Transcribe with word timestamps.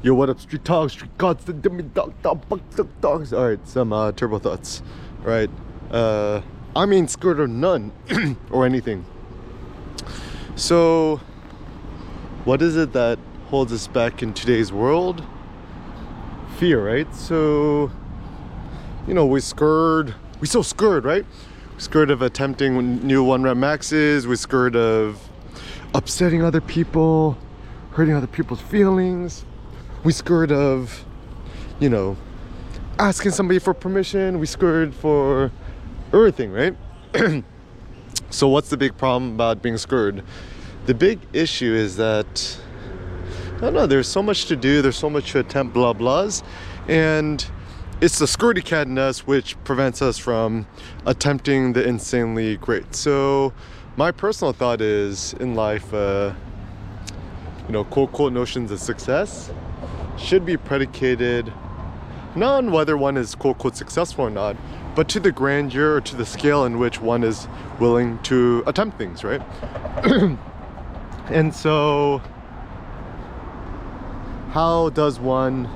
Yo, 0.00 0.14
what 0.14 0.30
up, 0.30 0.38
street 0.38 0.64
talk, 0.64 0.90
street 0.90 1.10
gods, 1.18 1.44
the 1.44 1.52
dummy 1.52 1.82
dog, 1.82 2.14
dog, 2.22 2.40
dog, 2.48 2.88
dogs. 3.00 3.32
All 3.32 3.48
right, 3.48 3.66
some 3.66 3.92
uh, 3.92 4.12
turbo 4.12 4.38
thoughts, 4.38 4.80
right? 5.24 5.50
Uh, 5.90 6.40
I 6.76 6.86
mean, 6.86 7.08
skirt 7.08 7.40
or 7.40 7.48
none, 7.48 7.90
or 8.52 8.64
anything. 8.64 9.04
So, 10.54 11.16
what 12.44 12.62
is 12.62 12.76
it 12.76 12.92
that 12.92 13.18
holds 13.48 13.72
us 13.72 13.88
back 13.88 14.22
in 14.22 14.34
today's 14.34 14.70
world? 14.70 15.24
Fear, 16.58 16.86
right? 16.86 17.12
So, 17.12 17.90
you 19.08 19.14
know, 19.14 19.26
we 19.26 19.40
scared, 19.40 20.14
we 20.38 20.46
so 20.46 20.62
scared, 20.62 21.04
right? 21.04 21.26
We're 21.72 21.80
scared 21.80 22.12
of 22.12 22.22
attempting 22.22 23.04
new 23.04 23.24
one 23.24 23.42
rep 23.42 23.56
maxes. 23.56 24.28
We're 24.28 24.36
scared 24.36 24.76
of 24.76 25.28
upsetting 25.92 26.44
other 26.44 26.60
people, 26.60 27.36
hurting 27.90 28.14
other 28.14 28.28
people's 28.28 28.60
feelings. 28.60 29.44
We 30.04 30.12
scared 30.12 30.52
of, 30.52 31.04
you 31.80 31.88
know, 31.88 32.16
asking 32.98 33.32
somebody 33.32 33.58
for 33.58 33.74
permission. 33.74 34.38
We 34.38 34.46
scared 34.46 34.94
for 34.94 35.50
everything, 36.12 36.52
right? 36.52 36.76
so 38.30 38.48
what's 38.48 38.70
the 38.70 38.76
big 38.76 38.96
problem 38.96 39.34
about 39.34 39.60
being 39.60 39.76
scared? 39.76 40.22
The 40.86 40.94
big 40.94 41.18
issue 41.32 41.72
is 41.74 41.96
that 41.96 42.60
I 43.56 43.60
don't 43.60 43.74
know, 43.74 43.86
there's 43.86 44.06
so 44.06 44.22
much 44.22 44.46
to 44.46 44.56
do, 44.56 44.82
there's 44.82 44.96
so 44.96 45.10
much 45.10 45.32
to 45.32 45.40
attempt, 45.40 45.74
blah 45.74 45.92
blahs, 45.92 46.44
and 46.86 47.44
it's 48.00 48.20
the 48.20 48.26
scaredy 48.26 48.64
cat 48.64 48.86
in 48.86 48.98
us 48.98 49.26
which 49.26 49.62
prevents 49.64 50.00
us 50.00 50.16
from 50.16 50.64
attempting 51.06 51.72
the 51.72 51.86
insanely 51.86 52.56
great. 52.58 52.94
So 52.94 53.52
my 53.96 54.12
personal 54.12 54.52
thought 54.52 54.80
is 54.80 55.34
in 55.40 55.56
life, 55.56 55.92
uh, 55.92 56.32
you 57.66 57.72
know, 57.72 57.82
quote 57.82 58.12
quote 58.12 58.32
notions 58.32 58.70
of 58.70 58.78
success 58.78 59.50
should 60.18 60.44
be 60.44 60.56
predicated 60.56 61.52
not 62.34 62.58
on 62.58 62.70
whether 62.70 62.96
one 62.96 63.16
is 63.16 63.34
quote 63.34 63.58
quote 63.58 63.76
successful 63.76 64.26
or 64.26 64.30
not, 64.30 64.56
but 64.94 65.08
to 65.10 65.20
the 65.20 65.32
grandeur 65.32 65.96
or 65.96 66.00
to 66.00 66.16
the 66.16 66.26
scale 66.26 66.64
in 66.64 66.78
which 66.78 67.00
one 67.00 67.24
is 67.24 67.48
willing 67.80 68.18
to 68.24 68.62
attempt 68.66 68.98
things, 68.98 69.24
right? 69.24 69.42
and 71.30 71.54
so, 71.54 72.22
how 74.50 74.90
does 74.90 75.18
one 75.18 75.68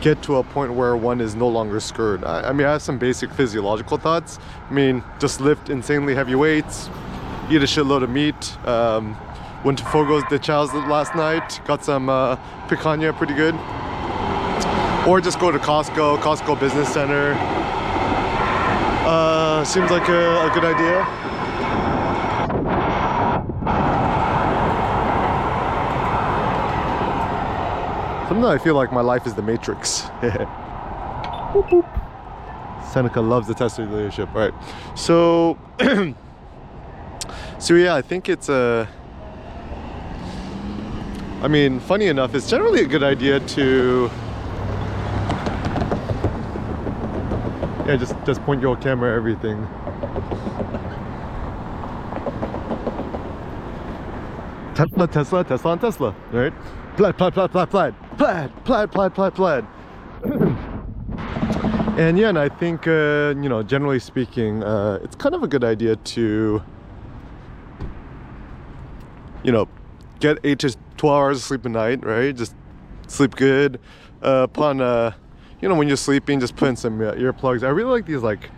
get 0.00 0.22
to 0.22 0.36
a 0.36 0.42
point 0.42 0.72
where 0.72 0.96
one 0.96 1.20
is 1.20 1.34
no 1.34 1.48
longer 1.48 1.80
scared? 1.80 2.24
I, 2.24 2.48
I 2.48 2.52
mean, 2.52 2.66
I 2.66 2.72
have 2.72 2.82
some 2.82 2.98
basic 2.98 3.32
physiological 3.32 3.96
thoughts. 3.96 4.38
I 4.68 4.72
mean, 4.72 5.02
just 5.18 5.40
lift 5.40 5.68
insanely 5.68 6.14
heavy 6.14 6.34
weights, 6.34 6.88
eat 7.50 7.62
a 7.62 7.66
shitload 7.66 8.02
of 8.02 8.10
meat. 8.10 8.66
Um, 8.66 9.16
went 9.64 9.78
to 9.78 9.84
Fogo's 9.84 10.24
de 10.28 10.38
Chow's 10.38 10.72
last 10.72 11.14
night, 11.14 11.60
got 11.64 11.84
some 11.84 12.08
uh, 12.08 12.36
picanha, 12.68 13.16
pretty 13.16 13.34
good. 13.34 13.54
Or 15.08 15.20
just 15.20 15.40
go 15.40 15.50
to 15.50 15.58
Costco, 15.58 16.18
Costco 16.18 16.58
Business 16.60 16.92
Center. 16.92 17.34
Uh, 19.06 19.64
seems 19.64 19.90
like 19.90 20.08
a, 20.08 20.46
a 20.46 20.50
good 20.54 20.64
idea. 20.64 21.04
Sometimes 28.28 28.60
I 28.60 28.62
feel 28.62 28.74
like 28.74 28.92
my 28.92 29.00
life 29.00 29.26
is 29.26 29.34
the 29.34 29.42
Matrix. 29.42 30.02
boop, 30.20 30.46
boop. 31.68 32.86
Seneca 32.92 33.20
loves 33.20 33.48
the 33.48 33.54
Tesla 33.54 33.84
leadership. 33.84 34.28
All 34.34 34.40
right. 34.40 34.54
So, 34.96 35.58
so 37.58 37.74
yeah, 37.74 37.94
I 37.94 38.02
think 38.02 38.28
it's 38.28 38.48
a. 38.48 38.88
I 41.42 41.48
mean, 41.48 41.80
funny 41.80 42.06
enough, 42.06 42.34
it's 42.34 42.50
generally 42.50 42.82
a 42.82 42.86
good 42.86 43.02
idea 43.02 43.40
to. 43.40 44.10
Yeah, 47.86 47.96
just 47.96 48.14
just 48.26 48.42
point 48.42 48.60
your 48.60 48.76
camera 48.76 49.12
at 49.12 49.16
everything. 49.16 49.66
Tesla, 54.74 55.06
Tesla, 55.08 55.44
Tesla, 55.44 55.72
and 55.72 55.80
Tesla, 55.80 56.14
right? 56.30 56.52
Plaid, 56.96 57.16
plaid, 57.16 57.32
plaid, 57.32 57.50
plaid, 57.50 57.70
plaid, 57.70 57.94
plaid, 58.18 58.64
plaid, 58.64 58.92
plaid, 58.92 59.14
plaid, 59.14 59.34
plaid. 59.34 59.64
and 61.98 62.18
yeah, 62.18 62.28
and 62.28 62.38
I 62.38 62.50
think, 62.50 62.86
uh, 62.86 63.34
you 63.40 63.48
know, 63.48 63.62
generally 63.62 63.98
speaking, 63.98 64.62
uh, 64.62 64.98
it's 65.02 65.16
kind 65.16 65.34
of 65.34 65.42
a 65.42 65.48
good 65.48 65.64
idea 65.64 65.96
to, 65.96 66.62
you 69.42 69.52
know, 69.52 69.68
get 70.20 70.38
eight 70.44 70.58
to 70.60 70.74
12 71.00 71.16
hours 71.16 71.38
of 71.38 71.42
sleep 71.42 71.64
a 71.64 71.68
night, 71.70 72.04
right? 72.04 72.36
Just 72.36 72.54
sleep 73.06 73.34
good. 73.34 73.80
Uh, 74.20 74.46
put 74.46 74.64
on, 74.64 74.82
uh, 74.82 75.12
you 75.62 75.66
know, 75.66 75.74
when 75.74 75.88
you're 75.88 75.96
sleeping, 75.96 76.40
just 76.40 76.56
put 76.56 76.68
in 76.68 76.76
some 76.76 77.00
uh, 77.00 77.12
earplugs. 77.12 77.62
I 77.62 77.70
really 77.70 77.90
like 77.90 78.04
these, 78.04 78.20
like, 78.20 78.50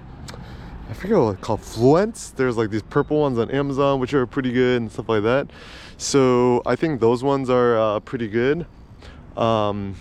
I 0.91 0.92
forget 0.92 1.19
what 1.19 1.34
it's 1.34 1.41
called, 1.41 1.60
Fluence. 1.60 2.34
There's 2.34 2.56
like 2.56 2.70
these 2.70 2.82
purple 2.82 3.20
ones 3.20 3.38
on 3.38 3.48
Amazon, 3.53 4.00
which 4.00 4.12
are 4.12 4.26
pretty 4.26 4.50
good 4.50 4.82
and 4.82 4.91
stuff 4.91 5.08
like 5.08 5.22
that. 5.22 5.50
So 5.98 6.62
I 6.66 6.75
think 6.75 6.98
those 7.00 7.22
ones 7.22 7.48
are 7.48 7.78
uh, 7.78 8.00
pretty 8.00 8.26
good. 8.26 8.66
Um, 9.36 9.94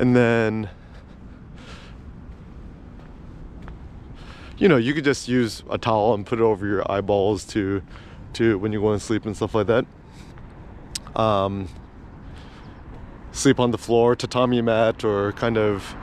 and 0.00 0.16
then, 0.16 0.68
you 4.56 4.66
know, 4.66 4.78
you 4.78 4.94
could 4.94 5.04
just 5.04 5.28
use 5.28 5.62
a 5.70 5.78
towel 5.78 6.14
and 6.14 6.26
put 6.26 6.40
it 6.40 6.42
over 6.42 6.66
your 6.66 6.90
eyeballs 6.90 7.44
to, 7.44 7.84
to 8.32 8.58
when 8.58 8.72
you 8.72 8.80
go 8.80 8.92
to 8.92 8.98
sleep 8.98 9.26
and 9.26 9.36
stuff 9.36 9.54
like 9.54 9.68
that. 9.68 9.86
Um, 11.18 11.68
sleep 13.32 13.60
on 13.60 13.70
the 13.72 13.78
floor, 13.78 14.16
tatami 14.16 14.62
mat, 14.62 15.04
or 15.04 15.32
kind 15.32 15.58
of, 15.58 15.94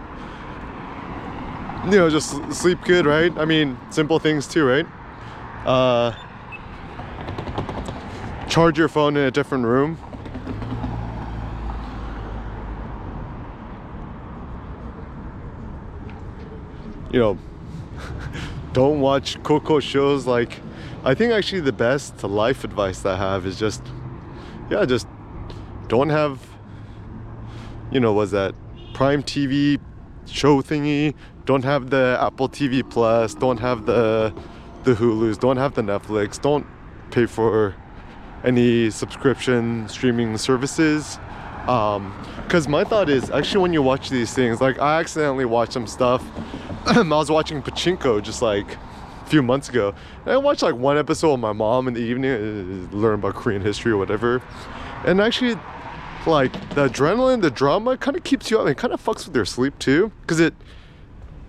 you 1.86 1.98
know, 1.98 2.10
just 2.10 2.54
sleep 2.54 2.80
good, 2.84 3.06
right? 3.06 3.36
I 3.38 3.46
mean, 3.46 3.78
simple 3.90 4.20
things 4.20 4.48
too, 4.48 4.66
right? 4.66 4.86
Uh, 5.66 6.14
charge 8.50 8.78
your 8.78 8.88
phone 8.88 9.18
in 9.18 9.24
a 9.24 9.32
different 9.32 9.66
room. 9.66 9.98
You 17.12 17.20
know, 17.20 17.38
don't 18.74 19.00
watch 19.00 19.42
Coco 19.44 19.80
shows. 19.80 20.28
Like, 20.28 20.60
I 21.04 21.14
think 21.14 21.32
actually 21.32 21.62
the 21.62 21.72
best 21.72 22.24
life 22.24 22.64
advice 22.64 23.06
I 23.06 23.16
have 23.16 23.46
is 23.46 23.58
just, 23.58 23.82
yeah, 24.70 24.86
just 24.86 25.08
don't 25.88 26.10
have, 26.10 26.40
you 27.92 28.00
know, 28.00 28.14
was 28.14 28.32
that 28.32 28.56
Prime 28.94 29.24
TV 29.24 29.80
show 30.26 30.62
thingy? 30.62 31.14
Don't 31.46 31.64
have 31.64 31.90
the 31.90 32.18
Apple 32.20 32.50
TV 32.50 32.88
Plus. 32.90 33.36
Don't 33.36 33.60
have 33.60 33.86
the 33.86 34.34
the 34.84 34.94
Hulu's. 34.94 35.38
Don't 35.38 35.58
have 35.58 35.76
the 35.76 35.82
Netflix. 35.82 36.42
Don't 36.42 36.66
pay 37.12 37.26
for 37.26 37.76
any 38.44 38.90
subscription 38.90 39.88
streaming 39.90 40.38
services. 40.38 41.20
Because 41.66 42.66
um, 42.66 42.72
my 42.72 42.84
thought 42.84 43.10
is 43.10 43.30
actually 43.32 43.62
when 43.62 43.74
you 43.74 43.82
watch 43.82 44.10
these 44.10 44.34
things, 44.34 44.62
like 44.62 44.80
I 44.80 45.00
accidentally 45.00 45.46
watched 45.46 45.74
some 45.74 45.88
stuff. 45.88 46.24
I 46.86 47.02
was 47.02 47.32
watching 47.32 47.62
Pachinko 47.62 48.22
just 48.22 48.42
like 48.42 48.78
a 49.26 49.30
few 49.30 49.42
months 49.42 49.70
ago. 49.70 49.94
And 50.24 50.34
I 50.34 50.38
watched 50.38 50.62
like 50.62 50.76
one 50.76 50.98
episode 50.98 51.32
with 51.32 51.40
my 51.40 51.54
mom 51.54 51.88
in 51.88 51.94
the 51.94 52.02
evening, 52.02 52.32
uh, 52.32 52.96
learn 52.96 53.16
about 53.16 53.36
Korean 53.36 53.62
history 53.62 53.92
or 53.92 53.98
whatever. 53.98 54.42
And 55.06 55.20
actually, 55.20 55.60
like 56.26 56.54
the 56.76 56.90
adrenaline, 56.90 57.42
the 57.42 57.52
drama 57.52 57.98
kind 57.98 58.16
of 58.16 58.24
keeps 58.24 58.52
you 58.52 58.60
up. 58.60 58.68
It 58.68 58.78
kind 58.78 58.94
of 58.94 59.04
fucks 59.04 59.26
with 59.26 59.36
your 59.36 59.46
sleep 59.46 59.78
too, 59.80 60.12
because 60.22 60.40
it, 60.40 60.54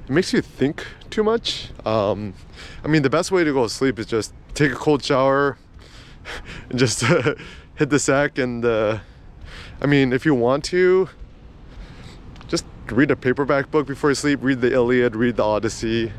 it 0.05 0.11
makes 0.11 0.33
you 0.33 0.41
think 0.41 0.87
too 1.11 1.23
much. 1.23 1.71
Um, 1.85 2.35
I 2.85 2.89
mean, 2.89 3.03
the 3.03 3.11
best 3.11 3.31
way 3.31 3.45
to 3.45 3.53
go 3.53 3.65
to 3.65 3.69
sleep 3.69 3.99
is 3.99 4.07
just 4.07 4.33
take 4.55 4.73
a 4.73 4.77
cold 4.77 5.03
shower, 5.03 5.59
and 6.71 6.79
just 6.79 7.03
hit 7.77 7.91
the 7.91 7.99
sack. 7.99 8.39
And 8.39 8.65
uh, 8.65 8.99
I 9.81 9.87
mean, 9.87 10.13
if 10.13 10.25
you 10.25 10.35
want 10.35 10.65
to, 10.65 11.09
just 12.49 12.65
read 12.91 13.11
a 13.11 13.17
paperback 13.17 13.71
book 13.71 13.87
before 13.87 14.11
you 14.11 14.15
sleep. 14.15 14.41
Read 14.43 14.61
the 14.61 14.73
Iliad, 14.73 15.15
read 15.15 15.37
the 15.37 15.45
Odyssey. 15.45 16.13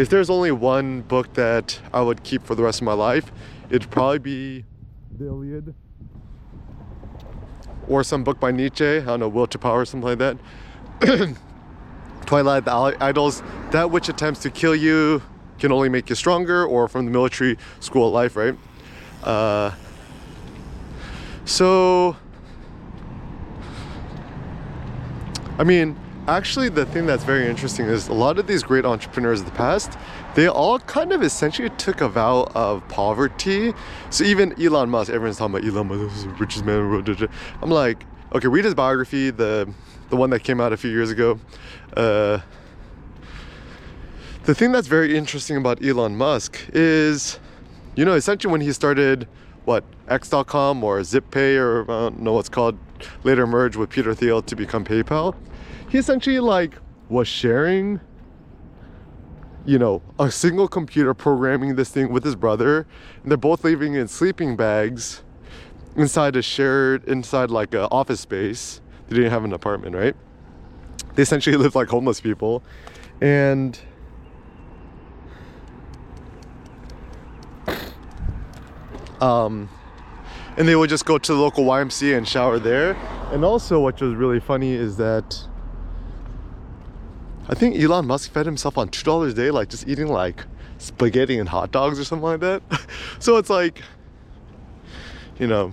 If 0.00 0.08
there's 0.08 0.30
only 0.30 0.50
one 0.50 1.02
book 1.02 1.34
that 1.34 1.78
I 1.92 2.00
would 2.00 2.22
keep 2.22 2.42
for 2.46 2.54
the 2.54 2.62
rest 2.62 2.80
of 2.80 2.86
my 2.86 2.94
life, 2.94 3.30
it'd 3.68 3.90
probably 3.90 4.18
be 4.18 4.64
the 5.18 5.26
Iliad 5.26 5.74
or 7.86 8.02
some 8.02 8.24
book 8.24 8.40
by 8.40 8.50
Nietzsche. 8.50 8.96
I 8.96 9.04
don't 9.04 9.20
know, 9.20 9.28
Will 9.28 9.46
to 9.48 9.58
Power, 9.58 9.84
something 9.84 10.08
like 10.08 10.38
that. 11.00 11.36
Twilight, 12.24 12.64
the 12.64 12.96
Idols, 12.98 13.42
that 13.72 13.90
which 13.90 14.08
attempts 14.08 14.40
to 14.40 14.50
kill 14.50 14.74
you 14.74 15.20
can 15.58 15.70
only 15.70 15.90
make 15.90 16.08
you 16.08 16.16
stronger, 16.16 16.64
or 16.64 16.88
from 16.88 17.04
the 17.04 17.10
military 17.10 17.58
school 17.80 18.08
of 18.08 18.14
life, 18.14 18.36
right? 18.36 18.56
Uh, 19.22 19.70
so, 21.44 22.16
I 25.58 25.64
mean, 25.64 25.94
actually, 26.28 26.68
the 26.68 26.86
thing 26.86 27.06
that's 27.06 27.24
very 27.24 27.48
interesting 27.48 27.86
is 27.86 28.08
a 28.08 28.12
lot 28.12 28.38
of 28.38 28.46
these 28.46 28.62
great 28.62 28.84
entrepreneurs 28.84 29.40
of 29.40 29.46
the 29.46 29.52
past, 29.52 29.98
they 30.34 30.48
all 30.48 30.78
kind 30.80 31.12
of 31.12 31.22
essentially 31.22 31.70
took 31.70 32.00
a 32.00 32.08
vow 32.08 32.50
of 32.54 32.86
poverty. 32.88 33.72
So 34.10 34.24
even 34.24 34.60
Elon 34.60 34.90
Musk, 34.90 35.10
everyone's 35.10 35.38
talking 35.38 35.56
about 35.56 35.68
Elon 35.68 35.88
Musk, 35.88 36.16
is 36.16 36.24
the 36.24 36.30
richest 36.30 36.64
man 36.64 36.78
in 36.78 36.82
the 36.84 36.88
world. 36.88 37.28
I'm 37.62 37.70
like, 37.70 38.04
okay, 38.32 38.48
read 38.48 38.64
his 38.64 38.74
biography, 38.74 39.30
the 39.30 39.72
the 40.10 40.16
one 40.16 40.30
that 40.30 40.40
came 40.40 40.60
out 40.60 40.72
a 40.72 40.76
few 40.76 40.90
years 40.90 41.10
ago. 41.10 41.38
Uh, 41.96 42.40
the 44.44 44.54
thing 44.54 44.72
that's 44.72 44.88
very 44.88 45.16
interesting 45.16 45.56
about 45.56 45.84
Elon 45.84 46.16
Musk 46.16 46.58
is, 46.72 47.38
you 47.94 48.04
know, 48.04 48.14
essentially 48.14 48.50
when 48.50 48.60
he 48.60 48.72
started 48.72 49.28
what 49.64 49.84
X.com 50.08 50.82
or 50.82 51.00
ZipPay 51.00 51.56
or 51.56 51.82
I 51.82 51.86
don't 51.86 52.20
know 52.20 52.32
what's 52.32 52.48
called, 52.48 52.76
later 53.22 53.46
merged 53.46 53.76
with 53.76 53.90
Peter 53.90 54.14
Thiel 54.14 54.42
to 54.42 54.56
become 54.56 54.84
PayPal. 54.84 55.36
He 55.90 55.98
essentially 55.98 56.40
like 56.40 56.74
was 57.08 57.28
sharing 57.28 58.00
you 59.64 59.78
know, 59.78 60.02
a 60.18 60.30
single 60.30 60.68
computer 60.68 61.14
programming 61.14 61.76
this 61.76 61.90
thing 61.90 62.10
with 62.10 62.24
his 62.24 62.34
brother. 62.34 62.86
And 63.22 63.30
they're 63.30 63.38
both 63.38 63.64
living 63.64 63.94
in 63.94 64.08
sleeping 64.08 64.56
bags 64.56 65.22
inside 65.96 66.36
a 66.36 66.42
shared, 66.42 67.04
inside 67.04 67.50
like 67.50 67.74
an 67.74 67.86
office 67.90 68.20
space. 68.20 68.80
They 69.08 69.16
didn't 69.16 69.30
have 69.30 69.44
an 69.44 69.52
apartment, 69.52 69.94
right? 69.94 70.16
They 71.14 71.22
essentially 71.22 71.56
lived 71.56 71.74
like 71.74 71.88
homeless 71.88 72.20
people. 72.20 72.62
And 73.20 73.78
um, 79.20 79.68
and 80.56 80.66
they 80.66 80.74
would 80.74 80.88
just 80.88 81.04
go 81.04 81.18
to 81.18 81.34
the 81.34 81.38
local 81.38 81.64
YMCA 81.64 82.16
and 82.16 82.26
shower 82.26 82.58
there. 82.58 82.94
And 83.30 83.44
also, 83.44 83.80
what 83.80 84.00
was 84.00 84.14
really 84.14 84.40
funny 84.40 84.72
is 84.72 84.96
that 84.96 85.46
I 87.50 87.54
think 87.54 87.76
Elon 87.76 88.06
Musk 88.06 88.30
fed 88.30 88.46
himself 88.46 88.78
on 88.78 88.88
two 88.88 89.02
dollars 89.02 89.32
a 89.32 89.36
day, 89.36 89.50
like 89.50 89.68
just 89.68 89.88
eating 89.88 90.06
like 90.06 90.44
spaghetti 90.78 91.36
and 91.36 91.48
hot 91.48 91.72
dogs 91.72 91.98
or 91.98 92.04
something 92.04 92.24
like 92.24 92.40
that. 92.40 92.62
so 93.18 93.36
it's 93.38 93.50
like, 93.50 93.82
you 95.38 95.48
know. 95.48 95.72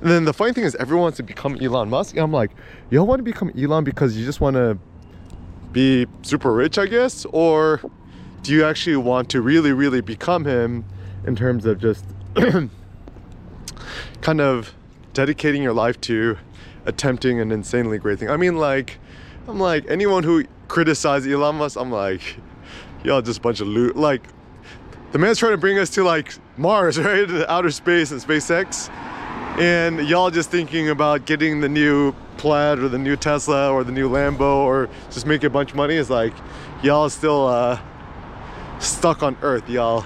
And 0.00 0.08
then 0.08 0.24
the 0.24 0.32
funny 0.32 0.52
thing 0.52 0.62
is, 0.62 0.76
everyone 0.76 1.02
wants 1.02 1.16
to 1.16 1.24
become 1.24 1.58
Elon 1.60 1.90
Musk. 1.90 2.14
And 2.14 2.22
I'm 2.22 2.32
like, 2.32 2.52
y'all 2.90 3.04
want 3.04 3.18
to 3.18 3.24
become 3.24 3.50
Elon 3.58 3.82
because 3.82 4.16
you 4.16 4.24
just 4.24 4.40
want 4.40 4.54
to 4.54 4.78
be 5.72 6.06
super 6.22 6.52
rich, 6.52 6.78
I 6.78 6.86
guess, 6.86 7.24
or 7.32 7.80
do 8.42 8.52
you 8.52 8.64
actually 8.64 8.96
want 8.96 9.30
to 9.30 9.40
really, 9.40 9.72
really 9.72 10.00
become 10.00 10.44
him 10.44 10.84
in 11.26 11.34
terms 11.34 11.66
of 11.66 11.80
just 11.80 12.04
kind 14.20 14.40
of 14.40 14.74
dedicating 15.12 15.60
your 15.60 15.72
life 15.72 16.00
to 16.02 16.38
attempting 16.86 17.40
an 17.40 17.50
insanely 17.50 17.98
great 17.98 18.20
thing? 18.20 18.30
I 18.30 18.36
mean, 18.36 18.56
like, 18.56 18.98
I'm 19.48 19.58
like 19.58 19.84
anyone 19.90 20.22
who 20.22 20.44
criticize 20.68 21.26
Elon 21.26 21.56
Musk, 21.56 21.78
I'm 21.78 21.90
like, 21.90 22.36
y'all 23.02 23.22
just 23.22 23.38
a 23.38 23.42
bunch 23.42 23.60
of 23.60 23.66
loot. 23.66 23.96
Like, 23.96 24.22
the 25.12 25.18
man's 25.18 25.38
trying 25.38 25.52
to 25.52 25.58
bring 25.58 25.78
us 25.78 25.90
to 25.90 26.04
like 26.04 26.34
Mars, 26.56 26.98
right? 27.00 27.28
Outer 27.48 27.70
space 27.70 28.10
and 28.10 28.20
SpaceX. 28.20 28.90
And 29.58 30.06
y'all 30.08 30.30
just 30.30 30.50
thinking 30.50 30.90
about 30.90 31.24
getting 31.24 31.60
the 31.60 31.68
new 31.68 32.12
Plaid 32.36 32.78
or 32.78 32.88
the 32.88 32.98
new 32.98 33.16
Tesla 33.16 33.72
or 33.72 33.82
the 33.82 33.90
new 33.90 34.08
Lambo 34.08 34.58
or 34.58 34.88
just 35.10 35.26
make 35.26 35.42
a 35.42 35.50
bunch 35.50 35.70
of 35.70 35.76
money. 35.76 35.94
It's 35.94 36.10
like, 36.10 36.32
y'all 36.82 37.08
still 37.08 37.48
uh, 37.48 37.80
stuck 38.78 39.24
on 39.24 39.36
Earth, 39.42 39.68
y'all. 39.68 40.04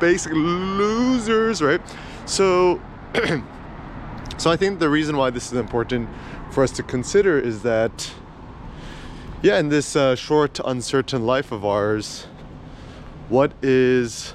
Basic 0.00 0.32
losers, 0.32 1.60
right? 1.60 1.80
So, 2.24 2.80
so 4.38 4.50
I 4.50 4.56
think 4.56 4.78
the 4.78 4.88
reason 4.88 5.16
why 5.16 5.30
this 5.30 5.52
is 5.52 5.58
important 5.58 6.08
for 6.50 6.62
us 6.62 6.70
to 6.72 6.82
consider 6.82 7.38
is 7.38 7.62
that 7.62 8.14
yeah, 9.42 9.58
in 9.58 9.68
this 9.68 9.96
uh, 9.96 10.14
short, 10.16 10.60
uncertain 10.64 11.26
life 11.26 11.52
of 11.52 11.64
ours, 11.64 12.26
what 13.28 13.52
is 13.62 14.34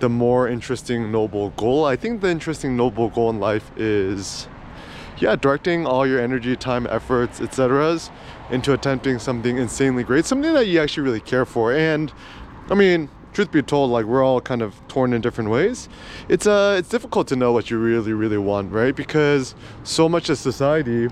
the 0.00 0.08
more 0.08 0.48
interesting, 0.48 1.10
noble 1.10 1.50
goal? 1.50 1.84
I 1.84 1.96
think 1.96 2.20
the 2.20 2.30
interesting, 2.30 2.76
noble 2.76 3.08
goal 3.08 3.30
in 3.30 3.40
life 3.40 3.70
is, 3.76 4.48
yeah, 5.18 5.36
directing 5.36 5.86
all 5.86 6.06
your 6.06 6.20
energy, 6.20 6.56
time, 6.56 6.86
efforts, 6.88 7.40
etc., 7.40 7.98
into 8.50 8.72
attempting 8.72 9.18
something 9.18 9.58
insanely 9.58 10.02
great, 10.04 10.24
something 10.24 10.52
that 10.54 10.66
you 10.66 10.80
actually 10.80 11.02
really 11.02 11.20
care 11.20 11.44
for. 11.44 11.72
And 11.72 12.12
I 12.70 12.74
mean, 12.74 13.08
truth 13.32 13.50
be 13.50 13.62
told, 13.62 13.90
like 13.90 14.04
we're 14.04 14.24
all 14.24 14.40
kind 14.40 14.62
of 14.62 14.74
torn 14.88 15.12
in 15.12 15.20
different 15.20 15.50
ways. 15.50 15.88
It's 16.28 16.46
uh, 16.46 16.76
it's 16.78 16.88
difficult 16.88 17.28
to 17.28 17.36
know 17.36 17.52
what 17.52 17.70
you 17.70 17.78
really, 17.78 18.12
really 18.12 18.38
want, 18.38 18.72
right? 18.72 18.94
Because 18.94 19.54
so 19.84 20.08
much 20.08 20.28
of 20.28 20.38
society 20.38 21.08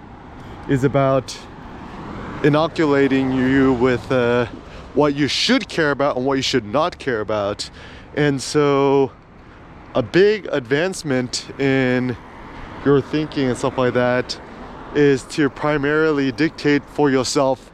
is 0.69 0.85
about 0.85 1.39
inoculating 2.45 3.33
you 3.33 3.73
with 3.75 4.11
uh, 4.13 4.47
what 4.95 5.15
you 5.15 5.29
should 5.29 5.69
care 5.69 5.91
about 5.91 6.17
and 6.17 6.27
what 6.27 6.35
you 6.35 6.43
should 6.43 6.65
not 6.65 6.99
care 6.99 7.21
about. 7.21 7.71
And 8.15 8.41
so, 8.41 9.13
a 9.95 10.03
big 10.03 10.47
advancement 10.53 11.49
in 11.61 12.17
your 12.85 13.01
thinking 13.01 13.49
and 13.49 13.57
stuff 13.57 13.79
like 13.79 13.95
that 13.95 14.41
is 14.95 15.23
to 15.25 15.51
primarily 15.51 16.33
dictate 16.33 16.85
for 16.85 17.11
yourself 17.11 17.71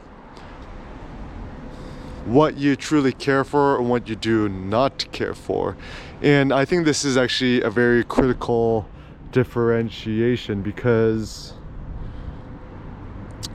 what 2.24 2.56
you 2.56 2.76
truly 2.76 3.12
care 3.12 3.44
for 3.44 3.78
and 3.78 3.88
what 3.90 4.08
you 4.08 4.16
do 4.16 4.48
not 4.48 5.06
care 5.12 5.34
for. 5.34 5.76
And 6.22 6.52
I 6.52 6.64
think 6.64 6.84
this 6.84 7.04
is 7.04 7.16
actually 7.16 7.62
a 7.62 7.70
very 7.70 8.04
critical 8.04 8.86
differentiation 9.32 10.62
because 10.62 11.54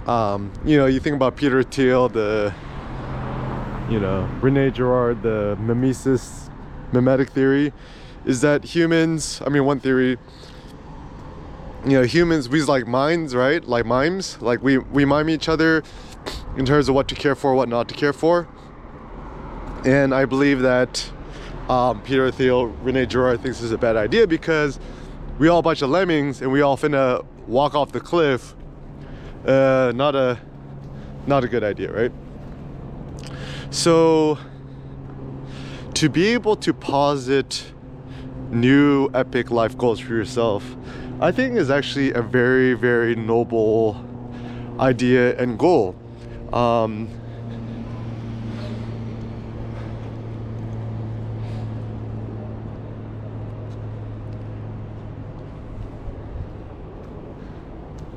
um, 0.07 0.51
you 0.63 0.77
know, 0.77 0.86
you 0.86 1.00
think 1.00 1.15
about 1.15 1.36
Peter 1.36 1.62
Thiel, 1.63 2.07
the, 2.07 2.54
you 3.89 4.00
know, 4.00 4.30
Rene 4.42 4.71
Girard, 4.71 5.21
the 5.21 5.57
mimesis, 5.59 6.50
mimetic 6.94 7.30
theory, 7.30 7.74
is 8.25 8.42
that 8.42 8.63
humans, 8.63 9.42
I 9.45 9.50
mean, 9.50 9.65
one 9.65 9.80
theory, 9.81 10.18
you 11.86 11.92
know, 11.92 12.04
humans, 12.04 12.48
we 12.48 12.62
like 12.63 12.88
minds, 12.88 13.36
right? 13.36 13.63
Like 13.63 13.86
mimes, 13.86 14.42
like 14.42 14.63
we, 14.63 14.77
we 14.77 15.04
mime 15.04 15.30
each 15.30 15.50
other 15.50 15.83
in 16.57 16.65
terms 16.65 16.88
of 16.88 16.95
what 16.95 17.07
to 17.09 17.15
care 17.15 17.36
for, 17.36 17.54
what 17.54 17.68
not 17.68 17.89
to 17.89 17.94
care 17.94 18.13
for. 18.13 18.48
And 19.86 20.13
I 20.13 20.25
believe 20.25 20.62
that 20.62 21.12
um, 21.69 22.01
Peter 22.01 22.31
Thiel, 22.31 22.68
Rene 22.68 23.06
Girard 23.06 23.42
thinks 23.42 23.57
this 23.57 23.65
is 23.65 23.71
a 23.74 23.77
bad 23.77 23.98
idea 23.98 24.25
because 24.25 24.80
we 25.38 25.50
all 25.50 25.59
a 25.59 25.63
bunch 25.63 25.81
of 25.81 25.89
lemmings 25.89 26.42
and 26.42 26.51
we 26.51 26.62
all 26.62 26.77
finna 26.77 27.25
walk 27.45 27.75
off 27.75 27.92
the 27.92 28.00
cliff 28.00 28.56
uh, 29.47 29.91
not 29.95 30.15
a 30.15 30.39
not 31.25 31.44
a 31.44 31.47
good 31.47 31.63
idea, 31.63 31.91
right? 31.91 32.11
So 33.69 34.37
to 35.94 36.09
be 36.09 36.27
able 36.27 36.56
to 36.57 36.73
posit 36.73 37.73
new 38.51 39.09
epic 39.13 39.51
life 39.51 39.77
goals 39.77 39.99
for 39.99 40.13
yourself, 40.13 40.75
I 41.19 41.31
think 41.31 41.56
is 41.56 41.69
actually 41.69 42.13
a 42.13 42.21
very 42.21 42.73
very 42.73 43.16
noble 43.16 44.04
idea 44.80 45.37
and 45.37 45.57
goal. 45.57 45.95
Um, 46.54 47.09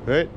right? 0.07 0.29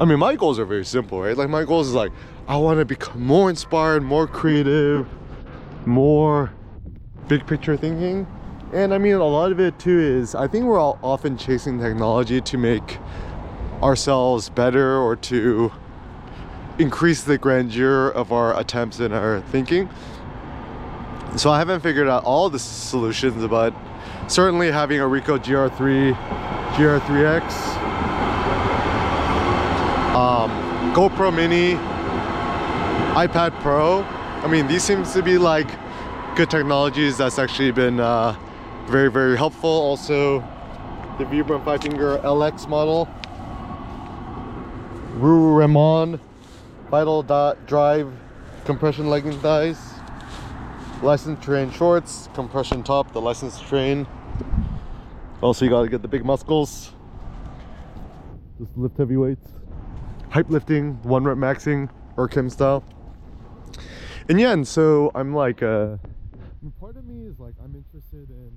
I 0.00 0.06
mean, 0.06 0.18
my 0.18 0.34
goals 0.34 0.58
are 0.58 0.64
very 0.64 0.86
simple, 0.86 1.20
right? 1.20 1.36
Like 1.36 1.50
my 1.50 1.64
goals 1.64 1.88
is 1.88 1.94
like 1.94 2.10
I 2.48 2.56
want 2.56 2.78
to 2.78 2.86
become 2.86 3.22
more 3.22 3.50
inspired, 3.50 4.02
more 4.02 4.26
creative, 4.26 5.06
more 5.84 6.50
big 7.28 7.46
picture 7.46 7.76
thinking. 7.76 8.26
And 8.72 8.94
I 8.94 8.98
mean, 8.98 9.16
a 9.16 9.24
lot 9.24 9.52
of 9.52 9.60
it 9.60 9.78
too 9.78 10.00
is 10.00 10.34
I 10.34 10.48
think 10.48 10.64
we're 10.64 10.78
all 10.78 10.98
often 11.02 11.36
chasing 11.36 11.78
technology 11.78 12.40
to 12.40 12.56
make 12.56 12.96
ourselves 13.82 14.48
better 14.48 14.96
or 14.96 15.16
to 15.16 15.70
increase 16.78 17.22
the 17.24 17.36
grandeur 17.36 18.08
of 18.08 18.32
our 18.32 18.58
attempts 18.58 19.00
and 19.00 19.12
our 19.12 19.42
thinking. 19.52 19.86
So 21.36 21.50
I 21.50 21.58
haven't 21.58 21.80
figured 21.82 22.08
out 22.08 22.24
all 22.24 22.48
the 22.48 22.58
solutions, 22.58 23.46
but 23.48 23.74
certainly 24.28 24.70
having 24.70 25.00
a 25.00 25.04
Ricoh 25.04 25.38
GR3, 25.38 26.14
GR3X 26.72 27.89
um, 30.20 30.50
GoPro 30.92 31.34
Mini, 31.34 31.76
iPad 33.14 33.58
Pro. 33.62 34.02
I 34.44 34.48
mean, 34.48 34.66
these 34.66 34.84
seems 34.84 35.14
to 35.14 35.22
be 35.22 35.38
like 35.38 35.66
good 36.36 36.50
technologies 36.50 37.16
that's 37.16 37.38
actually 37.38 37.70
been 37.70 37.98
uh, 37.98 38.36
very, 38.86 39.10
very 39.10 39.34
helpful. 39.34 39.70
Also, 39.70 40.40
the 41.16 41.24
Vibram 41.24 41.64
5 41.64 41.82
finger 41.82 42.18
LX 42.18 42.68
model. 42.68 43.08
Ramon 45.14 46.20
Vital 46.90 47.22
Dot 47.22 47.66
Drive 47.66 48.12
compression 48.66 49.08
legging 49.08 49.38
thighs. 49.40 49.78
License 51.02 51.42
train 51.42 51.70
shorts, 51.70 52.28
compression 52.34 52.82
top, 52.82 53.10
the 53.12 53.20
license 53.20 53.58
train. 53.58 54.06
Also, 55.40 55.64
you 55.64 55.70
gotta 55.70 55.88
get 55.88 56.02
the 56.02 56.08
big 56.08 56.26
muscles. 56.26 56.92
Just 58.58 58.76
lift 58.76 58.98
heavy 58.98 59.16
weights 59.16 59.59
hype 60.30 60.48
lifting, 60.48 61.02
one 61.02 61.24
rep 61.24 61.36
maxing, 61.36 61.90
Eric 62.16 62.32
Kim 62.32 62.50
style. 62.50 62.84
And 64.28 64.40
yeah, 64.40 64.52
and 64.52 64.66
so 64.66 65.10
I'm 65.14 65.34
like, 65.34 65.62
uh, 65.62 65.96
part 66.78 66.96
of 66.96 67.04
me 67.04 67.26
is 67.26 67.38
like, 67.38 67.54
I'm 67.62 67.74
interested 67.74 68.30
in 68.30 68.50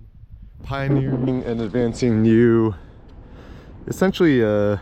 pioneering 0.63 1.43
and 1.43 1.61
advancing 1.61 2.21
new, 2.21 2.75
essentially, 3.87 4.43
uh, 4.43 4.77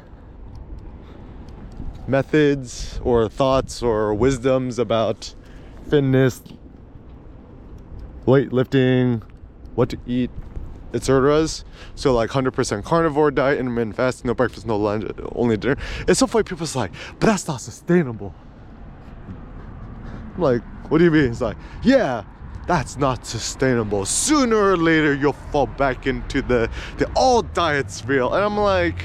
methods 2.08 3.00
or 3.04 3.30
thoughts 3.30 3.82
or 3.82 4.14
wisdoms 4.14 4.78
about 4.78 5.34
fitness, 5.90 6.42
weightlifting, 8.26 9.24
what 9.76 9.90
to 9.90 9.98
eat, 10.06 10.30
etc. 10.94 11.48
So 11.96 12.14
like 12.14 12.30
100% 12.30 12.84
carnivore 12.84 13.32
diet, 13.32 13.60
intermittent 13.60 13.96
fasting, 13.96 14.28
no 14.28 14.34
breakfast, 14.34 14.66
no 14.66 14.78
lunch, 14.78 15.10
only 15.34 15.58
dinner. 15.58 15.78
It's 16.08 16.20
so 16.20 16.28
funny. 16.28 16.44
People's 16.44 16.76
like, 16.76 16.92
but 17.20 17.28
that's 17.28 17.48
not 17.48 17.62
sustainable. 17.62 18.34
I'm 20.36 20.42
like, 20.42 20.62
what 20.90 20.98
do 20.98 21.04
you 21.04 21.12
mean? 21.12 21.32
It's 21.32 21.42
like, 21.42 21.58
yeah, 21.84 22.24
that's 22.68 22.98
not 22.98 23.26
sustainable. 23.26 24.06
Sooner 24.06 24.56
or 24.56 24.78
later, 24.78 25.14
you'll 25.14 25.34
fall 25.34 25.68
back 25.68 26.08
into 26.08 26.42
the 26.42 26.70
the 26.98 27.10
all 27.16 27.42
diets 27.42 28.06
real. 28.06 28.34
And 28.34 28.44
I'm 28.44 28.58
like, 28.58 29.04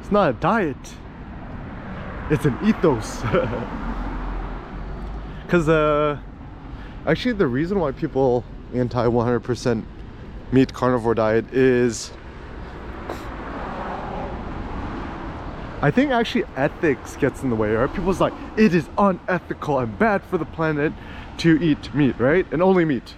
it's 0.00 0.10
not 0.10 0.30
a 0.30 0.32
diet. 0.34 0.76
It's 2.30 2.44
an 2.44 2.56
ethos. 2.64 3.22
Cause 5.48 5.68
uh 5.68 6.18
Actually, 7.06 7.32
the 7.32 7.46
reason 7.46 7.80
why 7.80 7.90
people 7.90 8.44
anti 8.74 9.04
100% 9.04 9.84
meat 10.52 10.72
carnivore 10.72 11.14
diet 11.14 11.52
is 11.52 12.12
I 15.82 15.90
think 15.90 16.12
actually 16.12 16.44
ethics 16.54 17.16
gets 17.16 17.42
in 17.42 17.50
the 17.50 17.56
way, 17.56 17.72
right? 17.72 17.92
People's 17.92 18.20
like, 18.20 18.32
it 18.56 18.72
is 18.72 18.88
unethical 18.96 19.80
and 19.80 19.98
bad 19.98 20.22
for 20.22 20.38
the 20.38 20.44
planet 20.44 20.92
to 21.38 21.60
eat 21.60 21.92
meat, 21.92 22.20
right? 22.20 22.46
And 22.52 22.62
only 22.62 22.84
meat. 22.84 23.16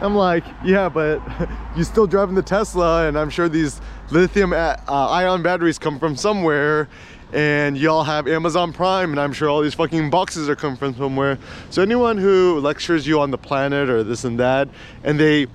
I'm 0.00 0.14
like, 0.14 0.44
yeah, 0.64 0.88
but 0.88 1.20
you're 1.76 1.84
still 1.84 2.06
driving 2.06 2.36
the 2.36 2.42
Tesla, 2.42 3.08
and 3.08 3.18
I'm 3.18 3.28
sure 3.28 3.48
these 3.48 3.80
lithium 4.12 4.52
uh, 4.52 4.76
ion 4.88 5.42
batteries 5.42 5.80
come 5.80 5.98
from 5.98 6.14
somewhere, 6.14 6.88
and 7.32 7.78
y'all 7.78 8.04
have 8.04 8.28
Amazon 8.28 8.72
Prime, 8.72 9.10
and 9.10 9.20
I'm 9.20 9.32
sure 9.32 9.48
all 9.48 9.62
these 9.62 9.74
fucking 9.74 10.10
boxes 10.10 10.48
are 10.48 10.56
coming 10.56 10.76
from 10.76 10.94
somewhere. 10.94 11.38
So 11.70 11.82
anyone 11.82 12.18
who 12.18 12.60
lectures 12.60 13.06
you 13.06 13.20
on 13.20 13.30
the 13.30 13.38
planet 13.38 13.88
or 13.88 14.02
this 14.02 14.24
and 14.24 14.38
that, 14.38 14.68
and 15.02 15.18
they 15.18 15.46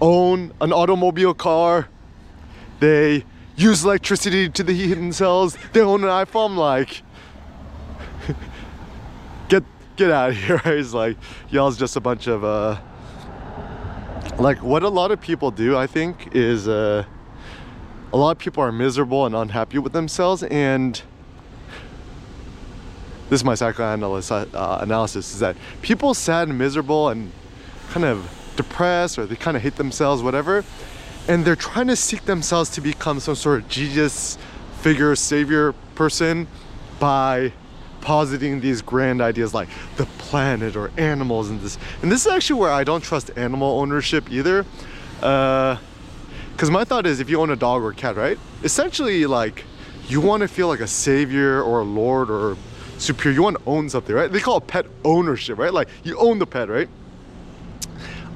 own 0.00 0.52
an 0.60 0.72
automobile 0.72 1.32
car, 1.32 1.88
they 2.80 3.24
use 3.56 3.84
electricity 3.84 4.48
to 4.48 4.62
the 4.62 4.72
heat 4.72 4.94
themselves, 4.94 5.56
they 5.72 5.80
own 5.80 6.02
an 6.02 6.10
iPhone, 6.10 6.56
like, 6.56 7.02
get 9.48 9.62
get 9.94 10.10
out 10.10 10.30
of 10.30 10.36
here. 10.36 10.60
It's 10.66 10.92
like 10.92 11.16
y'all's 11.50 11.78
just 11.78 11.96
a 11.96 12.00
bunch 12.00 12.26
of 12.26 12.44
uh, 12.44 12.78
like 14.38 14.62
what 14.62 14.82
a 14.82 14.88
lot 14.88 15.12
of 15.12 15.20
people 15.20 15.50
do. 15.50 15.76
I 15.76 15.86
think 15.86 16.34
is 16.34 16.68
uh 16.68 17.04
a 18.16 18.18
lot 18.18 18.30
of 18.30 18.38
people 18.38 18.62
are 18.62 18.72
miserable 18.72 19.26
and 19.26 19.34
unhappy 19.34 19.76
with 19.76 19.92
themselves 19.92 20.42
and 20.44 21.02
this 23.28 23.40
is 23.40 23.44
my 23.44 23.54
psychoanalysis 23.54 24.30
uh, 24.30 24.78
analysis 24.80 25.34
is 25.34 25.40
that 25.40 25.54
people 25.82 26.14
sad 26.14 26.48
and 26.48 26.56
miserable 26.56 27.10
and 27.10 27.30
kind 27.90 28.06
of 28.06 28.26
depressed 28.56 29.18
or 29.18 29.26
they 29.26 29.36
kind 29.36 29.54
of 29.54 29.62
hate 29.62 29.76
themselves 29.76 30.22
whatever 30.22 30.64
and 31.28 31.44
they're 31.44 31.54
trying 31.54 31.88
to 31.88 31.94
seek 31.94 32.24
themselves 32.24 32.70
to 32.70 32.80
become 32.80 33.20
some 33.20 33.34
sort 33.34 33.60
of 33.60 33.68
jesus 33.68 34.38
figure 34.80 35.14
savior 35.14 35.74
person 35.94 36.48
by 36.98 37.52
positing 38.00 38.62
these 38.62 38.80
grand 38.80 39.20
ideas 39.20 39.52
like 39.52 39.68
the 39.98 40.06
planet 40.16 40.74
or 40.74 40.90
animals 40.96 41.50
and 41.50 41.60
this 41.60 41.76
and 42.00 42.10
this 42.10 42.24
is 42.24 42.32
actually 42.32 42.58
where 42.58 42.72
i 42.72 42.82
don't 42.82 43.04
trust 43.04 43.30
animal 43.36 43.78
ownership 43.78 44.32
either. 44.32 44.64
Uh, 45.22 45.76
because 46.56 46.70
my 46.70 46.84
thought 46.84 47.04
is 47.04 47.20
if 47.20 47.28
you 47.28 47.38
own 47.38 47.50
a 47.50 47.56
dog 47.56 47.82
or 47.82 47.90
a 47.90 47.94
cat, 47.94 48.16
right? 48.16 48.38
Essentially, 48.64 49.26
like, 49.26 49.64
you 50.08 50.22
want 50.22 50.40
to 50.40 50.48
feel 50.48 50.68
like 50.68 50.80
a 50.80 50.86
savior 50.86 51.62
or 51.62 51.80
a 51.80 51.84
lord 51.84 52.30
or 52.30 52.56
superior. 52.96 53.34
You 53.36 53.42
want 53.42 53.58
to 53.58 53.62
own 53.66 53.90
something, 53.90 54.16
right? 54.16 54.32
They 54.32 54.40
call 54.40 54.56
it 54.56 54.66
pet 54.66 54.86
ownership, 55.04 55.58
right? 55.58 55.70
Like, 55.70 55.88
you 56.02 56.18
own 56.18 56.38
the 56.38 56.46
pet, 56.46 56.70
right? 56.70 56.88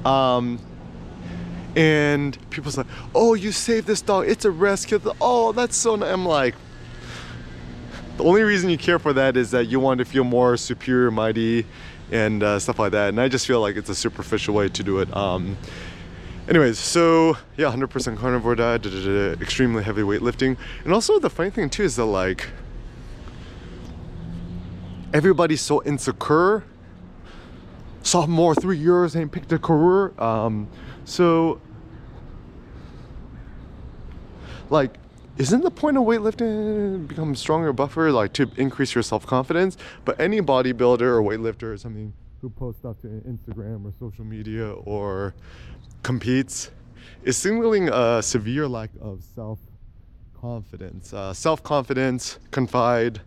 Um, 0.04 0.58
and 1.74 2.36
people's 2.50 2.76
like, 2.76 2.88
oh, 3.14 3.32
you 3.32 3.52
saved 3.52 3.86
this 3.86 4.02
dog. 4.02 4.28
It's 4.28 4.44
a 4.44 4.50
rescue. 4.50 5.00
Oh, 5.18 5.52
that's 5.52 5.74
so 5.74 5.96
nice. 5.96 6.12
I'm 6.12 6.26
like, 6.26 6.56
the 8.18 8.24
only 8.24 8.42
reason 8.42 8.68
you 8.68 8.76
care 8.76 8.98
for 8.98 9.14
that 9.14 9.38
is 9.38 9.50
that 9.52 9.68
you 9.68 9.80
want 9.80 9.96
to 9.96 10.04
feel 10.04 10.24
more 10.24 10.58
superior, 10.58 11.10
mighty, 11.10 11.64
and 12.12 12.42
uh, 12.42 12.58
stuff 12.58 12.78
like 12.78 12.92
that. 12.92 13.08
And 13.08 13.18
I 13.18 13.28
just 13.28 13.46
feel 13.46 13.62
like 13.62 13.76
it's 13.76 13.88
a 13.88 13.94
superficial 13.94 14.52
way 14.52 14.68
to 14.68 14.82
do 14.82 14.98
it. 14.98 15.16
Um, 15.16 15.56
anyways 16.50 16.78
so 16.78 17.36
yeah 17.56 17.70
100% 17.72 18.18
carnivore 18.18 18.56
diet 18.56 18.82
da, 18.82 18.90
da, 18.90 19.04
da, 19.04 19.40
extremely 19.40 19.82
heavy 19.84 20.02
weightlifting. 20.02 20.56
And 20.84 20.92
also 20.92 21.18
the 21.18 21.30
funny 21.30 21.50
thing 21.50 21.70
too 21.70 21.84
is 21.84 21.96
that 21.96 22.04
like 22.04 22.48
everybody's 25.14 25.60
so 25.60 25.82
insecure. 25.84 26.64
Sophomore 28.02 28.54
three 28.54 28.78
years 28.78 29.14
ain't 29.14 29.30
picked 29.30 29.52
a 29.52 29.58
career 29.58 30.18
um, 30.20 30.68
so 31.04 31.60
like 34.70 34.96
isn't 35.38 35.62
the 35.62 35.70
point 35.70 35.96
of 35.96 36.02
weightlifting 36.02 37.06
become 37.06 37.34
stronger 37.36 37.72
buffer 37.72 38.10
like 38.10 38.32
to 38.34 38.50
increase 38.56 38.94
your 38.94 39.02
self-confidence? 39.02 39.76
But 40.04 40.20
any 40.20 40.40
bodybuilder 40.40 41.02
or 41.02 41.22
weightlifter 41.22 41.72
or 41.72 41.78
something 41.78 42.12
who 42.40 42.50
posts 42.50 42.80
stuff 42.80 42.98
to 43.00 43.06
instagram 43.06 43.84
or 43.84 43.92
social 43.98 44.24
media 44.24 44.70
or 44.70 45.34
competes 46.02 46.70
is 47.22 47.36
signaling 47.36 47.88
a 47.88 48.22
severe 48.22 48.66
lack 48.66 48.90
of 49.00 49.22
self 49.34 49.58
confidence. 50.40 51.12
Uh, 51.12 51.32
self 51.32 51.62
confidence, 51.62 52.38
confide, 52.50 53.20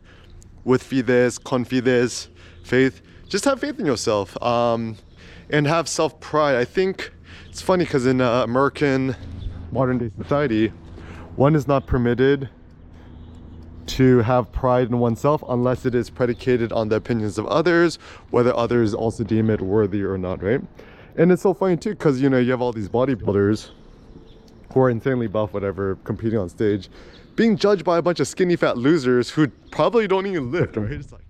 with 0.63 0.84
fides, 0.84 1.38
confides, 1.38 2.29
faith. 2.63 3.01
Just 3.27 3.46
have 3.46 3.60
faith 3.60 3.79
in 3.79 3.86
yourself 3.86 4.41
um, 4.41 4.98
and 5.50 5.67
have 5.67 5.88
self 5.88 6.20
pride. 6.20 6.55
I 6.55 6.65
think 6.65 7.12
it's 7.50 7.62
funny 7.62 7.86
because 7.86 8.05
in 8.05 8.22
uh, 8.22 8.43
American 8.43 9.15
modern 9.72 9.98
day 9.98 10.12
society, 10.22 10.70
one 11.36 11.55
is 11.55 11.67
not 11.67 11.88
permitted 11.88 12.50
to 13.88 14.20
have 14.20 14.52
pride 14.52 14.90
in 14.90 15.00
oneself 15.00 15.44
unless 15.50 15.86
it 15.86 15.96
is 15.96 16.10
predicated 16.10 16.72
on 16.72 16.90
the 16.90 16.96
opinions 16.96 17.38
of 17.38 17.46
others, 17.48 17.98
whether 18.32 18.56
others 18.56 18.94
also 18.94 19.24
deem 19.24 19.50
it 19.50 19.62
worthy 19.62 20.04
or 20.04 20.18
not, 20.18 20.42
right? 20.42 20.62
And 21.16 21.32
it's 21.32 21.44
so 21.44 21.54
funny 21.54 21.78
too, 21.78 21.92
because 21.92 22.22
you 22.22 22.30
know, 22.30 22.40
you 22.40 22.52
have 22.52 22.62
all 22.62 22.72
these 22.72 22.90
bodybuilders 22.90 23.70
who 24.74 24.80
are 24.82 24.90
insanely 24.90 25.28
buff, 25.28 25.54
whatever, 25.54 25.98
competing 26.04 26.40
on 26.40 26.50
stage, 26.50 26.90
being 27.36 27.58
judged 27.58 27.84
by 27.84 27.98
a 27.98 28.02
bunch 28.02 28.20
of 28.20 28.28
skinny 28.28 28.56
fat 28.56 28.78
losers 28.78 29.30
who 29.30 29.48
probably 29.72 30.08
don't 30.08 30.25
even 30.25 30.52
lift, 30.52 30.75
right? 30.78 30.92
It's 30.92 31.12
like 31.12 31.22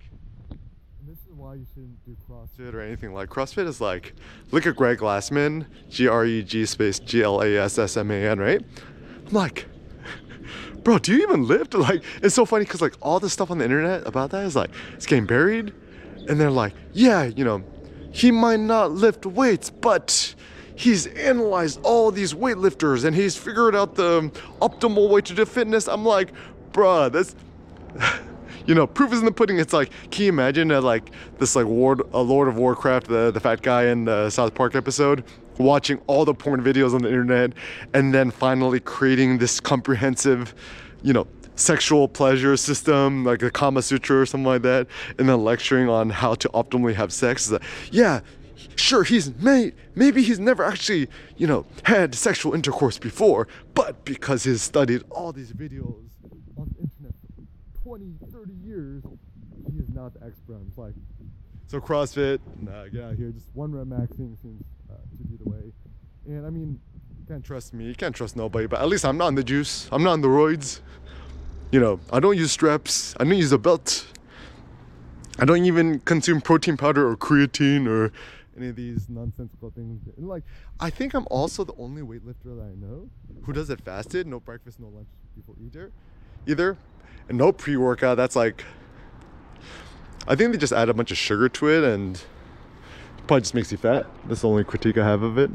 this 1.06 1.18
is 1.18 1.34
why 1.36 1.56
you 1.56 1.66
shouldn't 1.74 2.04
do 2.06 2.16
CrossFit 2.30 2.74
or 2.74 2.82
anything 2.82 3.14
like 3.14 3.30
CrossFit 3.30 3.68
is 3.68 3.82
like 3.82 4.14
look 4.52 4.66
at 4.66 4.76
Greg 4.76 5.00
Glassman, 5.00 5.66
G-R-E-G 5.90 6.66
space 6.66 7.00
G-L-A-S-S-M-A-N, 7.00 8.40
right? 8.40 8.62
I'm 9.28 9.34
like 9.34 9.66
bro, 10.84 10.98
do 10.98 11.14
you 11.14 11.24
even 11.24 11.48
lift? 11.48 11.74
Like, 11.74 12.04
it's 12.22 12.36
so 12.36 12.46
funny 12.46 12.66
because 12.66 12.82
like 12.82 12.94
all 13.02 13.20
the 13.20 13.30
stuff 13.30 13.52
on 13.52 13.58
the 13.58 13.66
internet 13.66 14.08
about 14.08 14.32
that 14.32 14.46
is 14.46 14.56
like 14.56 14.72
it's 14.94 15.06
getting 15.06 15.26
buried, 15.26 15.74
and 16.28 16.40
they're 16.40 16.52
like, 16.52 16.74
yeah, 16.94 17.24
you 17.24 17.44
know, 17.44 17.64
he 18.12 18.32
might 18.32 18.60
not 18.60 18.92
lift 18.92 19.26
weights, 19.26 19.70
but 19.70 20.36
he's 20.76 21.08
analyzed 21.08 21.80
all 21.84 22.12
these 22.12 22.34
weightlifters 22.34 23.06
and 23.06 23.16
he's 23.16 23.36
figured 23.36 23.76
out 23.76 23.96
the 23.96 24.22
optimal 24.62 25.10
way 25.10 25.22
to 25.22 25.34
do 25.34 25.46
fitness. 25.46 25.88
I'm 25.88 26.06
like, 26.06 26.32
bruh, 26.72 27.12
that's 27.12 27.36
you 28.66 28.76
know, 28.76 28.88
proof 28.88 29.14
is 29.14 29.20
in 29.20 29.26
the 29.26 29.32
pudding. 29.32 29.60
It's 29.60 29.74
like, 29.74 29.92
can 30.12 30.24
you 30.24 30.30
imagine 30.30 30.72
uh, 30.72 30.82
like 30.82 31.12
this 31.38 31.56
like 31.56 31.66
Lord, 31.66 32.02
a 32.14 32.22
Lord 32.22 32.48
of 32.48 32.58
Warcraft, 32.58 33.08
the 33.08 33.32
the 33.32 33.40
fat 33.40 33.62
guy 33.62 33.86
in 33.86 34.06
the 34.06 34.30
South 34.30 34.54
Park 34.54 34.76
episode, 34.76 35.24
watching 35.58 36.00
all 36.08 36.26
the 36.26 36.34
porn 36.34 36.64
videos 36.64 36.94
on 36.94 37.02
the 37.02 37.10
internet, 37.10 37.54
and 37.94 38.14
then 38.14 38.32
finally 38.32 38.80
creating 38.80 39.38
this 39.38 39.60
comprehensive, 39.60 40.54
you 41.02 41.14
know, 41.14 41.28
sexual 41.56 42.08
pleasure 42.08 42.58
system, 42.58 43.24
like 43.24 43.42
a 43.44 43.52
Kama 43.52 43.82
Sutra 43.82 44.22
or 44.22 44.26
something 44.26 44.46
like 44.46 44.64
that, 44.64 44.88
and 45.20 45.30
then 45.30 45.44
lecturing 45.44 45.90
on 45.90 46.10
how 46.10 46.36
to 46.36 46.50
optimally 46.50 46.96
have 46.96 47.14
sex. 47.14 47.52
Like, 47.52 47.62
yeah, 47.92 48.22
sure, 48.76 49.04
he's 49.04 49.34
may 49.36 49.74
maybe 49.96 50.24
he's 50.24 50.40
never 50.40 50.64
actually, 50.64 51.08
you 51.38 51.48
know, 51.48 51.66
had 51.84 52.16
sexual 52.16 52.54
intercourse 52.54 52.98
before, 52.98 53.48
but 53.74 54.04
because 54.06 54.44
he's 54.44 54.62
studied 54.62 55.04
all 55.12 55.32
these 55.32 55.52
videos 55.52 56.10
on 56.58 56.74
the 56.76 56.84
internet 56.84 57.14
for 57.84 57.90
20, 57.90 58.14
30 58.32 58.54
years, 58.64 59.04
he 59.72 59.78
is 59.80 59.90
not 59.90 60.14
the 60.14 60.26
expert. 60.26 60.56
I'm 60.56 60.72
like, 60.76 60.94
so 61.68 61.80
CrossFit, 61.80 62.40
nah, 62.62 62.88
get 62.88 63.04
out 63.04 63.16
here. 63.16 63.32
Just 63.32 63.48
one 63.54 63.72
rep 63.72 63.88
maxing 63.88 64.40
seems 64.42 64.62
to 65.18 65.24
be 65.24 65.38
the 65.44 65.50
way. 65.50 65.72
And 66.28 66.46
I 66.46 66.50
mean, 66.50 66.80
you 67.20 67.26
can't 67.28 67.44
trust 67.44 67.74
me. 67.74 67.86
You 67.86 67.96
can't 67.96 68.16
trust 68.16 68.36
nobody. 68.36 68.68
But 68.68 68.82
at 68.82 68.88
least 68.88 69.06
I'm 69.06 69.18
not 69.18 69.28
on 69.28 69.36
the 69.36 69.44
juice. 69.44 69.88
I'm 69.92 70.04
not 70.04 70.12
on 70.14 70.22
the 70.22 70.28
roids 70.28 70.82
you 71.74 71.80
know, 71.80 72.00
I 72.12 72.20
don't 72.20 72.38
use 72.38 72.52
straps. 72.52 73.16
I 73.20 73.24
don't 73.24 73.36
use 73.36 73.52
a 73.52 73.58
belt. 73.58 74.06
I 75.40 75.46
don't 75.46 75.66
even 75.66 76.02
consume 76.02 76.40
protein 76.40 76.78
powder 76.78 77.10
or 77.10 77.18
creatine 77.18 77.88
or 77.88 78.14
any 78.56 78.68
of 78.68 78.76
these 78.76 79.10
nonsensical 79.10 79.72
things. 79.72 80.08
And 80.16 80.28
like, 80.28 80.44
I 80.80 80.92
think 80.92 81.16
I'm 81.16 81.26
also 81.32 81.64
the 81.64 81.74
only 81.80 82.04
weightlifter 82.04 82.56
that 82.56 82.62
I 82.62 82.76
know 82.76 83.10
who 83.42 83.54
does 83.54 83.72
it 83.72 83.82
fasted, 83.82 84.28
no 84.28 84.40
breakfast, 84.40 84.80
no 84.80 84.90
lunch 84.90 85.08
before 85.36 85.56
either, 85.66 85.92
either, 86.46 86.78
and 87.28 87.40
no 87.40 87.52
pre-workout. 87.52 88.18
That's 88.18 88.36
like, 88.36 88.64
I 90.28 90.36
think 90.36 90.52
they 90.52 90.60
just 90.60 90.74
add 90.74 90.90
a 90.90 90.94
bunch 90.94 91.10
of 91.10 91.18
sugar 91.18 91.50
to 91.50 91.70
it 91.70 91.84
and 91.84 92.22
probably 93.28 93.42
just 93.42 93.54
makes 93.54 93.72
you 93.72 93.78
fat. 93.78 94.06
That's 94.28 94.42
the 94.42 94.50
only 94.50 94.64
critique 94.64 94.98
I 94.98 95.06
have 95.06 95.24
of 95.24 95.38
it. 95.38 95.52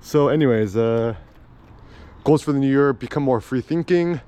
So, 0.00 0.28
anyways, 0.28 0.76
uh, 0.76 1.14
goals 2.24 2.42
for 2.42 2.52
the 2.52 2.58
new 2.58 2.68
year: 2.68 2.92
become 2.92 3.22
more 3.22 3.40
free 3.40 3.60
thinking, 3.60 4.20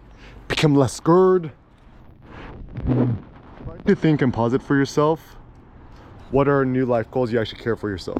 become 0.48 0.74
less 0.74 0.94
scared. 0.94 1.52
Try 2.86 3.76
to 3.86 3.94
think 3.94 4.22
and 4.22 4.32
pause 4.32 4.54
it 4.54 4.62
for 4.62 4.76
yourself. 4.76 5.36
What 6.30 6.48
are 6.48 6.64
new 6.64 6.86
life 6.86 7.10
goals 7.10 7.32
you 7.32 7.40
actually 7.40 7.62
care 7.62 7.76
for 7.76 7.88
yourself? 7.88 8.14